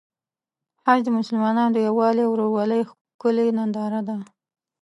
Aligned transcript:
حج 0.83 0.99
د 1.05 1.09
مسلمانانو 1.19 1.73
د 1.75 1.77
یووالي 1.87 2.21
او 2.25 2.31
ورورولۍ 2.33 2.81
ښکلی 2.89 3.47
ننداره 3.57 4.01
ده. 4.07 4.15